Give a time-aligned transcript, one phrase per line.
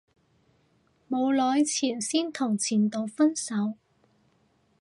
[1.07, 3.75] 冇耐前先同前度分手